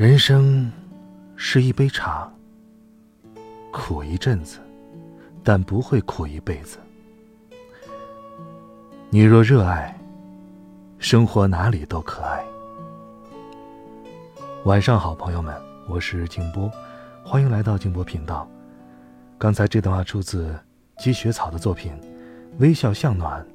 [0.00, 0.72] 人生
[1.36, 2.26] 是一杯茶，
[3.70, 4.58] 苦一阵子，
[5.44, 6.78] 但不会苦一辈子。
[9.10, 9.94] 你若热爱，
[10.98, 12.42] 生活哪里都可爱。
[14.64, 15.54] 晚上好，朋友们，
[15.86, 16.72] 我是静波，
[17.22, 18.48] 欢迎来到静波频道。
[19.36, 20.58] 刚才这段话出自
[20.98, 21.92] 积雪草的作品
[22.58, 23.46] 《微笑向暖，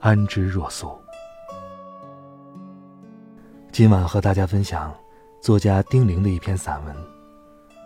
[0.00, 0.88] 安之若素》。
[3.72, 4.94] 今晚和大家分享。
[5.44, 6.96] 作家丁玲的一篇散文《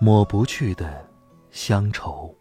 [0.00, 1.04] 抹不去的
[1.50, 2.32] 乡愁》。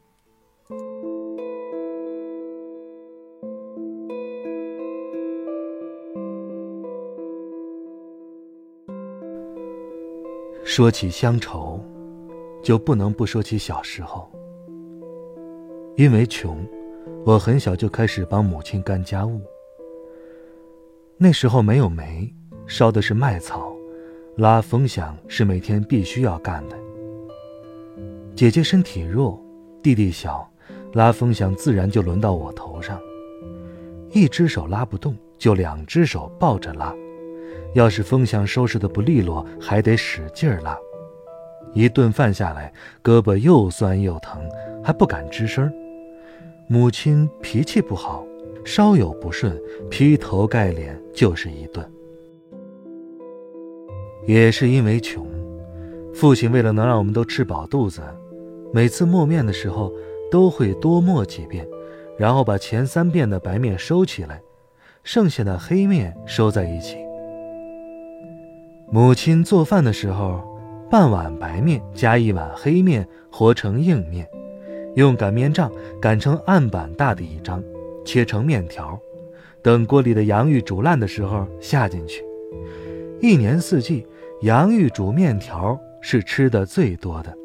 [10.63, 11.83] 说起乡愁，
[12.61, 14.31] 就不能不说起小时候。
[15.95, 16.63] 因为穷，
[17.25, 19.41] 我很小就开始帮母亲干家务。
[21.17, 22.31] 那时候没有煤，
[22.67, 23.66] 烧的是麦草。
[24.37, 26.77] 拉风箱是每天必须要干的。
[28.35, 29.43] 姐姐身体弱，
[29.81, 30.47] 弟弟小，
[30.93, 33.01] 拉风箱自然就轮到我头上。
[34.11, 36.93] 一只手拉不动，就两只手抱着拉。
[37.73, 40.77] 要是风箱收拾的不利落，还得使劲儿拉。
[41.73, 42.71] 一顿饭下来，
[43.03, 44.39] 胳膊又酸又疼，
[44.83, 45.67] 还不敢吱声。
[46.67, 48.23] 母亲脾气不好，
[48.63, 51.83] 稍有不顺，劈头盖脸就是一顿。
[54.27, 55.25] 也是因为穷，
[56.13, 58.01] 父亲为了能让我们都吃饱肚子，
[58.73, 59.89] 每次磨面的时候
[60.29, 61.65] 都会多磨几遍，
[62.17, 64.41] 然后把前三遍的白面收起来，
[65.01, 66.97] 剩下的黑面收在一起。
[68.91, 70.41] 母亲做饭的时候，
[70.91, 74.27] 半碗白面加一碗黑面和成硬面，
[74.95, 75.71] 用擀面杖
[76.01, 77.63] 擀成案板大的一张，
[78.03, 78.99] 切成面条，
[79.61, 82.25] 等锅里的洋芋煮烂的时候下进去，
[83.21, 84.05] 一年四季。
[84.41, 87.35] 洋芋煮面条是吃的最多的，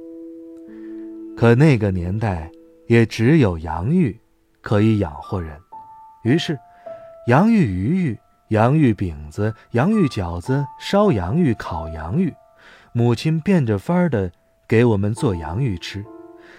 [1.35, 2.51] 可那个年代
[2.87, 4.15] 也只有洋芋
[4.61, 5.59] 可以养活人，
[6.23, 6.59] 于是，
[7.29, 12.31] 洋芋鱼芋、洋芋饼子、洋芋饺子、烧洋芋、烤洋芋，
[12.93, 14.31] 母亲变着法儿的
[14.69, 16.05] 给我们做洋芋吃，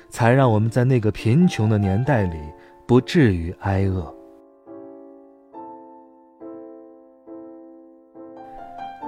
[0.10, 2.40] 才让我们在那个贫穷的年代里
[2.88, 4.12] 不至于挨饿。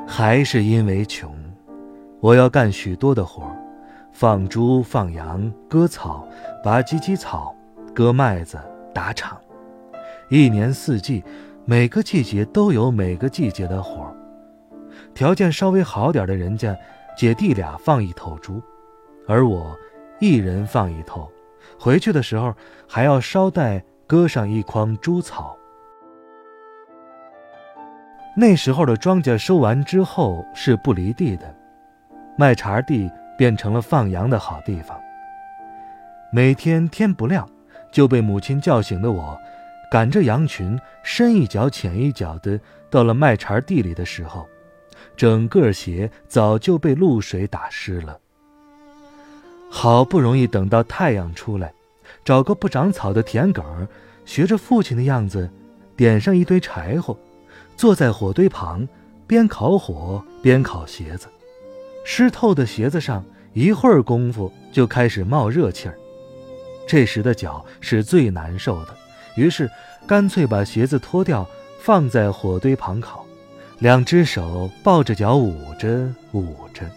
[0.07, 1.35] 还是因为穷，
[2.19, 3.55] 我要干许多的活儿，
[4.11, 6.27] 放猪、放羊、割草、
[6.63, 7.53] 拔芨芨草、
[7.93, 8.57] 割麦子、
[8.93, 9.37] 打场，
[10.29, 11.23] 一年四季，
[11.65, 14.15] 每个季节都有每个季节的活儿。
[15.13, 16.77] 条件稍微好点的人家，
[17.17, 18.61] 姐弟俩放一头猪，
[19.27, 19.75] 而我
[20.19, 21.29] 一人放一头，
[21.79, 22.53] 回去的时候
[22.87, 25.57] 还要捎带割上一筐猪草。
[28.37, 31.55] 那时候的庄稼收完之后是不犁地的，
[32.37, 34.99] 麦茬地变成了放羊的好地方。
[36.33, 37.47] 每天天不亮，
[37.93, 39.37] 就被母亲叫醒的我，
[39.89, 42.59] 赶着羊群深一脚浅一脚的
[42.89, 44.45] 到了麦茬地里的时候，
[45.15, 48.19] 整个鞋早就被露水打湿了。
[49.69, 51.73] 好不容易等到太阳出来，
[52.25, 53.87] 找个不长草的田埂，
[54.25, 55.49] 学着父亲的样子，
[55.95, 57.17] 点上一堆柴火。
[57.75, 58.87] 坐在火堆旁，
[59.27, 61.27] 边烤火边烤鞋子。
[62.03, 65.97] 湿透的鞋子上，一会儿功夫就开始冒热气儿。
[66.87, 68.95] 这时的脚是最难受的，
[69.35, 69.69] 于是
[70.05, 71.47] 干脆把鞋子脱掉，
[71.79, 73.25] 放在火堆旁烤。
[73.79, 76.89] 两只手抱着脚捂着捂着，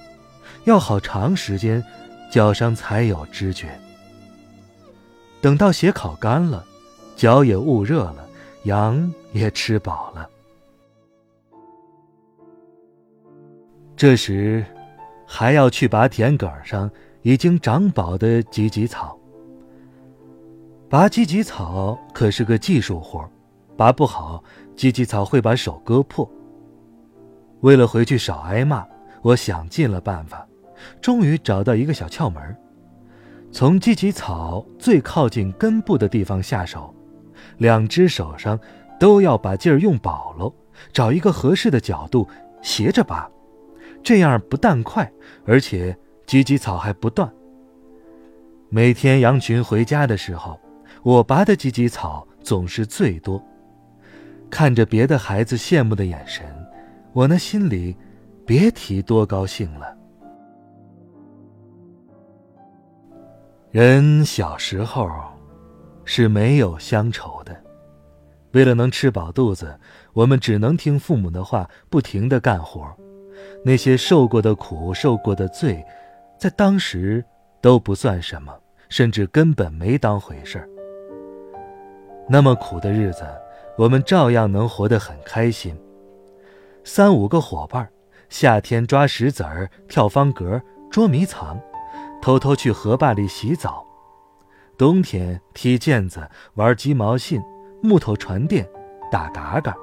[0.64, 1.82] 要好长时间，
[2.30, 3.68] 脚上才有知觉。
[5.40, 6.64] 等到鞋烤干了，
[7.16, 8.28] 脚也捂热了，
[8.64, 10.28] 羊也吃饱了。
[13.98, 14.64] 这时，
[15.26, 16.88] 还要去拔田埂上
[17.22, 19.18] 已经长饱的芨芨草。
[20.88, 23.28] 拔芨芨草可是个技术活
[23.76, 24.40] 拔不好，
[24.76, 26.30] 芨芨草会把手割破。
[27.62, 28.86] 为了回去少挨骂，
[29.20, 30.46] 我想尽了办法，
[31.00, 32.56] 终于找到一个小窍门
[33.50, 36.94] 从芨芨草最靠近根部的地方下手，
[37.56, 38.56] 两只手上
[39.00, 40.54] 都要把劲儿用饱喽，
[40.92, 42.28] 找一个合适的角度
[42.62, 43.28] 斜着拔，
[44.08, 45.12] 这样不但快，
[45.44, 45.94] 而且
[46.26, 47.30] 芨芨草还不断。
[48.70, 50.58] 每天羊群回家的时候，
[51.02, 53.38] 我拔的芨芨草总是最多。
[54.48, 56.46] 看着别的孩子羡慕的眼神，
[57.12, 57.94] 我那心里
[58.46, 59.94] 别提多高兴了。
[63.70, 65.06] 人小时候
[66.06, 67.54] 是没有乡愁的，
[68.52, 69.78] 为了能吃饱肚子，
[70.14, 72.90] 我们只能听父母的话，不停的干活。
[73.64, 75.84] 那些受过的苦、受过的罪，
[76.38, 77.24] 在当时
[77.60, 78.52] 都不算什么，
[78.88, 80.68] 甚至根本没当回事儿。
[82.28, 83.24] 那么苦的日子。
[83.78, 85.72] 我们照样能活得很开心。
[86.82, 87.88] 三五个伙伴，
[88.28, 90.60] 夏天抓石子儿、跳方格、
[90.90, 91.60] 捉迷藏，
[92.20, 93.86] 偷偷去河坝里洗澡；
[94.76, 97.40] 冬天踢毽子、玩鸡毛信、
[97.80, 98.68] 木头船垫、
[99.12, 99.76] 打嘎嘎，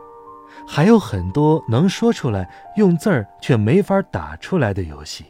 [0.67, 5.25] 还有很多能说出来、用字儿却没法打出来的游戏。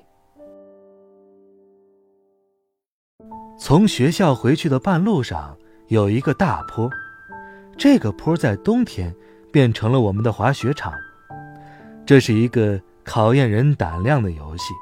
[3.58, 5.58] 从学校回去的半路上，
[5.88, 6.90] 有一个大坡。
[7.78, 9.14] 这个坡在冬天
[9.52, 10.94] 变成了我们的滑雪场。
[12.06, 14.74] 这是一个考验人胆量的游戏，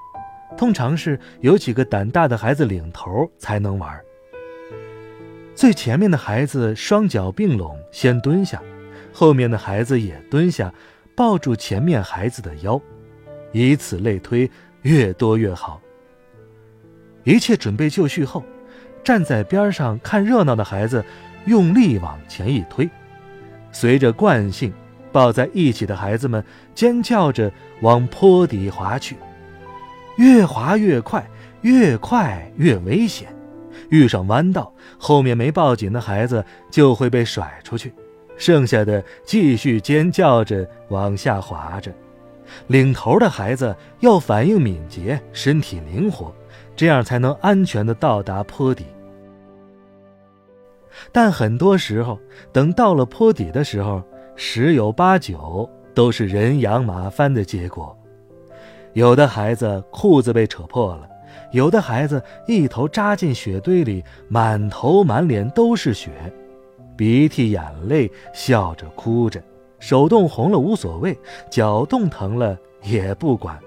[0.57, 3.99] 通常是有几个胆大的孩子领头才能玩。
[5.55, 8.61] 最前面的孩子双脚并拢，先蹲下，
[9.13, 10.73] 后面的孩子也蹲下，
[11.15, 12.81] 抱住前面孩子的腰，
[13.51, 14.49] 以此类推，
[14.81, 15.79] 越多越好。
[17.23, 18.43] 一切准备就绪后，
[19.03, 21.03] 站在边上看热闹的孩子。
[21.45, 22.89] 用力往前一推，
[23.69, 24.71] 随着惯性，
[25.11, 26.41] 抱在一起的孩子们
[26.73, 27.51] 尖叫着
[27.81, 29.17] 往坡底滑去，
[30.15, 31.29] 越滑越快，
[31.63, 33.27] 越快越危险。
[33.89, 37.93] 遇上弯道，后面没抱紧的孩子就会被甩出去，
[38.37, 41.91] 剩下的继续尖叫着往下滑着。
[42.67, 46.33] 领头的孩子要反应敏捷，身体灵活，
[46.75, 48.85] 这样才能安全地到达坡底。
[51.11, 52.19] 但很多时候，
[52.51, 54.03] 等到了坡底的时候，
[54.35, 57.97] 十有八九都是人仰马翻的结果。
[58.93, 61.09] 有的孩子裤子被扯破了，
[61.51, 66.11] 有的孩子一头扎进雪堆里，满头满脸都是雪，
[66.95, 69.41] 鼻涕眼泪，笑着哭着，
[69.79, 71.17] 手冻红了无所谓，
[71.49, 73.59] 脚冻疼了也不管。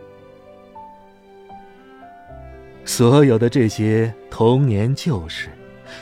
[2.84, 5.48] 所有的这些童年旧事。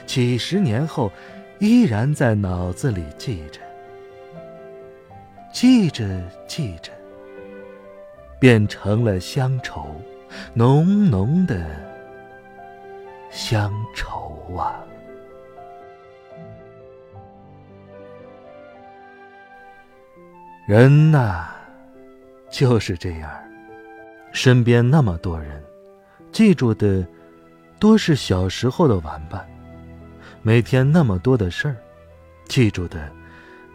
[0.07, 1.13] 几十年后，
[1.59, 3.61] 依然在脑子里记着，
[5.53, 6.05] 记着
[6.47, 6.91] 记着，
[8.39, 9.87] 变成了乡愁，
[10.55, 11.67] 浓浓的
[13.31, 14.83] 乡愁啊！
[20.67, 21.49] 人呐，
[22.51, 23.31] 就是这样，
[24.33, 25.63] 身边那么多人，
[26.33, 27.07] 记住的
[27.79, 29.47] 多是小时候的玩伴。
[30.41, 31.77] 每天那么多的事儿，
[32.47, 33.13] 记住的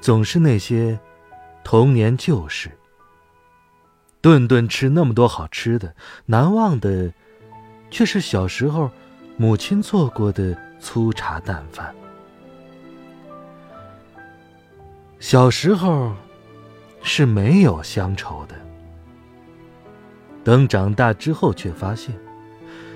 [0.01, 0.99] 总是那些
[1.63, 2.71] 童年旧事。
[4.19, 5.93] 顿顿吃那么多好吃的，
[6.25, 7.13] 难忘的
[7.91, 8.89] 却是小时候
[9.37, 11.93] 母亲做过的粗茶淡饭。
[15.19, 16.15] 小时候
[17.01, 18.55] 是没有乡愁的，
[20.43, 22.15] 等长大之后，却发现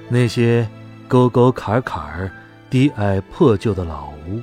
[0.10, 0.68] 那些
[1.08, 2.32] 沟沟坎坎。
[2.70, 4.42] 低矮破旧的老屋，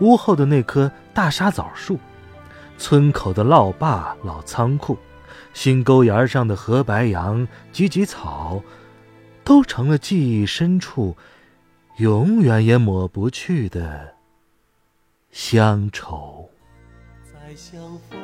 [0.00, 1.98] 屋后的那棵大沙枣树，
[2.76, 4.98] 村口的老坝、老仓库，
[5.54, 8.62] 新沟沿上的河白杨、芨芨草，
[9.44, 11.16] 都成了记忆深处
[11.96, 14.12] 永远也抹不去的
[15.30, 16.50] 乡愁。
[17.24, 17.80] 再相
[18.10, 18.20] 逢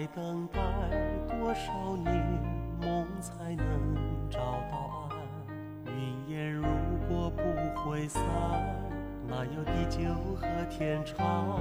[0.00, 0.58] 在等待
[1.28, 2.10] 多少年，
[2.80, 3.94] 梦才能
[4.30, 4.38] 找
[4.72, 5.94] 到岸？
[5.94, 6.64] 云烟如
[7.06, 7.42] 果不
[7.82, 8.22] 会散，
[9.28, 10.08] 哪有地久
[10.40, 11.60] 和天长？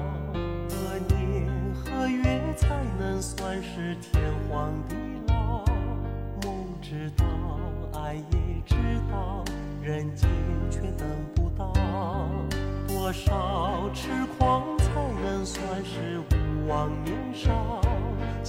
[0.69, 2.23] 何年何月
[2.55, 4.95] 才能算是天荒地
[5.27, 5.65] 老？
[6.45, 7.25] 梦知道，
[7.99, 8.73] 爱也知
[9.11, 9.43] 道，
[9.81, 10.29] 人间
[10.71, 11.05] 却等
[11.35, 11.73] 不到。
[12.87, 14.93] 多少痴狂才
[15.25, 15.45] 能。
[15.45, 17.81] 算是无望年少，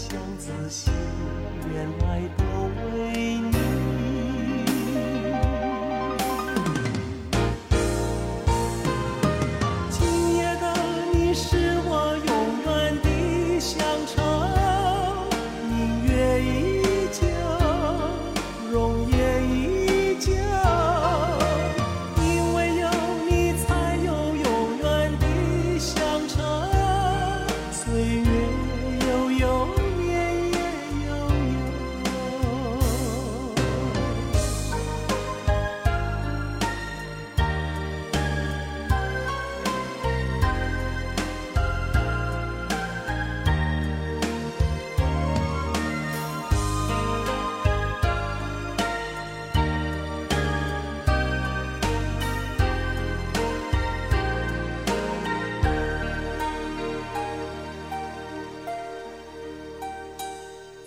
[0.00, 0.90] 相思兮，
[1.74, 2.44] 原来都
[2.96, 3.59] 为你。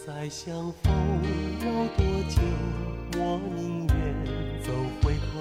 [0.05, 0.93] 再相逢
[1.62, 2.41] 要多久？
[3.15, 3.95] 我宁愿
[4.62, 4.69] 走
[5.01, 5.39] 回头。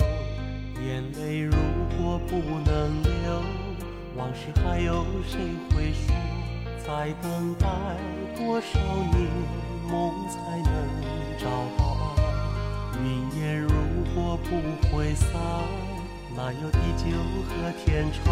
[0.81, 1.53] 眼泪如
[1.99, 3.11] 果不能流，
[4.17, 5.41] 往事还有谁
[5.75, 6.15] 会说？
[6.87, 7.67] 再等待
[8.37, 8.79] 多少
[9.11, 9.29] 年，
[9.91, 10.71] 梦才能
[11.41, 11.45] 找
[11.77, 12.23] 到爱？
[13.03, 13.05] 云
[13.41, 13.69] 烟如
[14.15, 15.29] 果不会散，
[16.37, 17.11] 哪有地久
[17.49, 17.51] 和
[17.85, 18.31] 天长？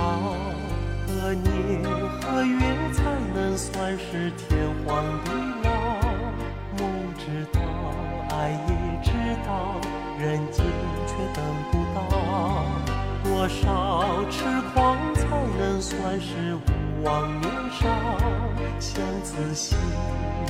[1.08, 1.82] 何年
[2.22, 2.60] 何月
[2.92, 5.32] 才能算是天荒地
[5.64, 5.79] 老？
[8.40, 9.10] 爱也知
[9.46, 9.76] 道，
[10.18, 10.64] 人间
[11.06, 11.98] 却等不到。
[13.22, 15.26] 多少痴狂才
[15.58, 17.86] 能算是无望年少？
[18.78, 19.76] 相思心，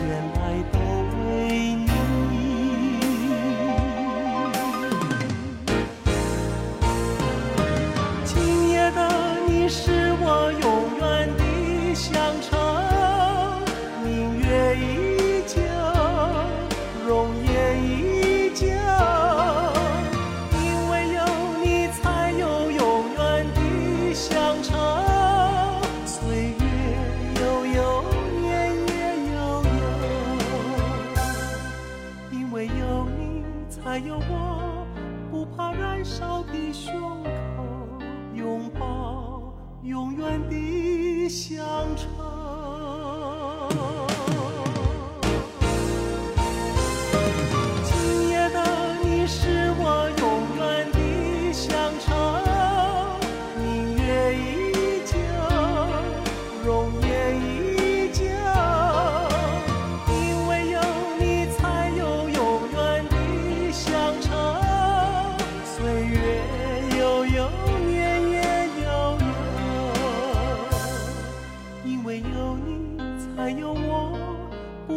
[0.06, 0.78] 原来都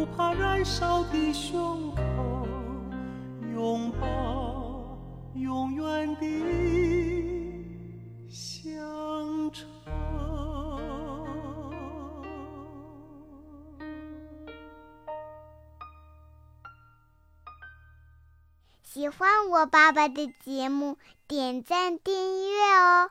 [0.04, 2.46] 不怕燃烧的胸口，
[3.54, 4.98] 拥抱
[5.34, 6.26] 永远的
[8.28, 9.64] 乡愁。
[18.82, 22.14] 喜欢我爸爸的节目，点赞、订
[22.50, 23.10] 阅哦